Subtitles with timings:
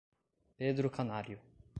[0.57, 1.39] Pedro Canário